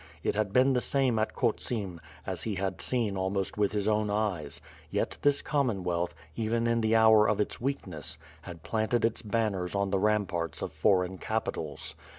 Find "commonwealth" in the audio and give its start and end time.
5.43-6.15